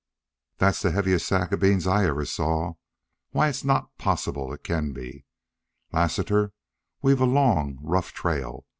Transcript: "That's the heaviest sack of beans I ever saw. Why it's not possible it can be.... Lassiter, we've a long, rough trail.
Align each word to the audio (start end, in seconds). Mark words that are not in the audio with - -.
"That's 0.57 0.81
the 0.81 0.89
heaviest 0.89 1.27
sack 1.27 1.51
of 1.51 1.59
beans 1.59 1.85
I 1.85 2.05
ever 2.07 2.25
saw. 2.25 2.73
Why 3.33 3.49
it's 3.49 3.63
not 3.63 3.95
possible 3.99 4.51
it 4.51 4.63
can 4.63 4.93
be.... 4.93 5.25
Lassiter, 5.91 6.53
we've 7.03 7.21
a 7.21 7.25
long, 7.25 7.77
rough 7.83 8.11
trail. 8.11 8.65